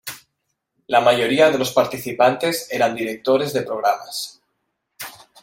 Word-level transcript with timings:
La 0.87 0.99
mayoría 0.99 1.51
de 1.51 1.59
los 1.59 1.73
participantes 1.73 2.67
eran 2.71 2.95
directores 2.95 3.53
de 3.53 3.61
programas. 3.61 4.41